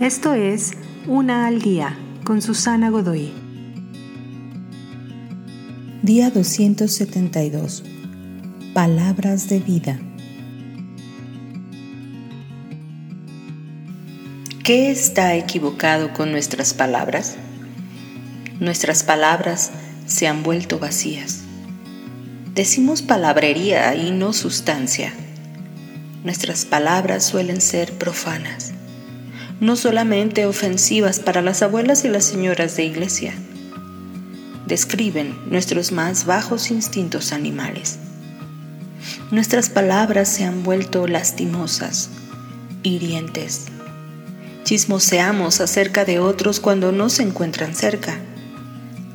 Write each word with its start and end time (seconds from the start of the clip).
Esto 0.00 0.34
es 0.34 0.72
Una 1.06 1.46
al 1.46 1.62
Día 1.62 1.96
con 2.22 2.42
Susana 2.42 2.90
Godoy. 2.90 3.32
Día 6.02 6.28
272. 6.28 7.82
Palabras 8.74 9.48
de 9.48 9.58
vida. 9.58 9.98
¿Qué 14.62 14.90
está 14.90 15.34
equivocado 15.34 16.12
con 16.12 16.30
nuestras 16.30 16.74
palabras? 16.74 17.36
Nuestras 18.60 19.02
palabras 19.02 19.70
se 20.04 20.28
han 20.28 20.42
vuelto 20.42 20.78
vacías. 20.78 21.40
Decimos 22.54 23.00
palabrería 23.00 23.94
y 23.94 24.10
no 24.10 24.34
sustancia. 24.34 25.14
Nuestras 26.22 26.66
palabras 26.66 27.24
suelen 27.24 27.62
ser 27.62 27.94
profanas, 27.94 28.74
no 29.60 29.76
solamente 29.76 30.46
ofensivas 30.46 31.20
para 31.20 31.42
las 31.42 31.62
abuelas 31.62 32.04
y 32.04 32.08
las 32.08 32.24
señoras 32.24 32.76
de 32.76 32.84
iglesia. 32.84 33.34
Describen 34.66 35.38
nuestros 35.50 35.92
más 35.92 36.26
bajos 36.26 36.70
instintos 36.70 37.32
animales. 37.32 37.98
Nuestras 39.30 39.70
palabras 39.70 40.28
se 40.28 40.44
han 40.44 40.62
vuelto 40.62 41.06
lastimosas, 41.06 42.10
hirientes. 42.82 43.66
Chismoseamos 44.64 45.60
acerca 45.60 46.04
de 46.04 46.18
otros 46.18 46.60
cuando 46.60 46.92
no 46.92 47.08
se 47.08 47.22
encuentran 47.22 47.74
cerca. 47.74 48.18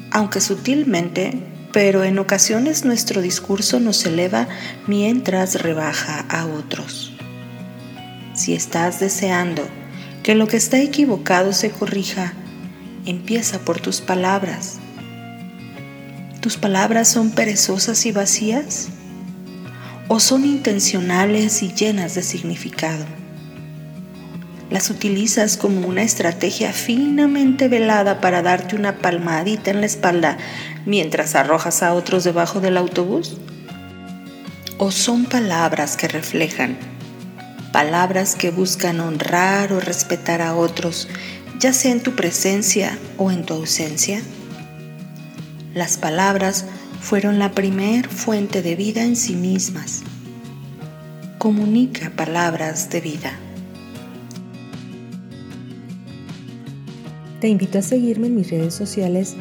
Aunque 0.10 0.42
sutilmente, 0.42 1.44
pero 1.74 2.04
en 2.04 2.20
ocasiones 2.20 2.86
nuestro 2.86 3.22
discurso 3.22 3.80
nos 3.80 4.06
eleva 4.06 4.48
mientras 4.88 5.62
rebaja 5.62 6.26
a 6.30 6.46
otros. 6.46 7.14
Si 8.34 8.54
estás 8.54 9.00
deseando 9.00 9.68
que 10.24 10.36
lo 10.36 10.48
que 10.48 10.58
está 10.58 10.80
equivocado 10.80 11.54
se 11.54 11.72
corrija, 11.72 12.34
empieza 13.06 13.60
por 13.60 13.80
tus 13.80 14.02
palabras. 14.02 14.78
¿Tus 16.42 16.58
palabras 16.58 17.08
son 17.08 17.32
perezosas 17.32 18.06
y 18.06 18.12
vacías? 18.12 18.90
¿O 20.08 20.20
son 20.20 20.46
intencionales 20.46 21.64
y 21.64 21.74
llenas 21.74 22.16
de 22.16 22.24
significado? 22.24 23.06
Las 24.70 24.90
utilizas 24.90 25.58
como 25.58 25.88
una 25.88 26.04
estrategia 26.04 26.72
finamente 26.72 27.68
velada 27.68 28.22
para 28.22 28.42
darte 28.42 28.76
una 28.76 29.00
palmadita 29.00 29.72
en 29.72 29.82
la 29.82 29.86
espalda 29.86 30.38
mientras 30.86 31.36
arrojas 31.36 31.84
a 31.84 31.94
otros 31.94 32.24
debajo 32.24 32.62
del 32.62 32.78
autobús? 32.78 33.38
¿O 34.78 34.92
son 34.92 35.26
palabras 35.26 35.98
que 35.98 36.08
reflejan, 36.08 36.78
palabras 37.72 38.36
que 38.36 38.52
buscan 38.52 39.00
honrar 39.00 39.74
o 39.74 39.80
respetar 39.80 40.42
a 40.42 40.56
otros, 40.56 41.08
ya 41.60 41.74
sea 41.74 41.92
en 41.92 42.02
tu 42.02 42.16
presencia 42.16 42.98
o 43.18 43.32
en 43.32 43.46
tu 43.46 43.54
ausencia? 43.54 44.22
Las 45.74 45.98
palabras 45.98 46.66
fueron 47.00 47.40
la 47.40 47.52
primer 47.52 48.08
fuente 48.08 48.62
de 48.62 48.76
vida 48.76 49.04
en 49.04 49.16
sí 49.16 49.36
mismas. 49.36 50.04
Comunica 51.38 52.12
palabras 52.12 52.90
de 52.90 53.02
vida. 53.02 53.32
Te 57.40 57.48
invito 57.48 57.80
a 57.80 57.82
seguirme 57.82 58.28
en 58.28 58.36
mis 58.36 58.52
redes 58.52 58.76
sociales 58.76 59.36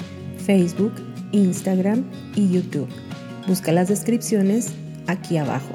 Facebook, 0.47 0.95
Instagram 1.33 2.05
y 2.35 2.51
YouTube. 2.51 2.89
Busca 3.47 3.73
las 3.73 3.89
descripciones 3.89 4.71
aquí 5.07 5.37
abajo. 5.37 5.75